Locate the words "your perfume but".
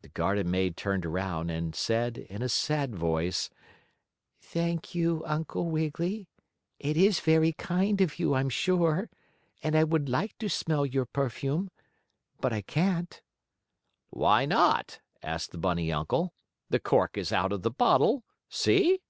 10.86-12.54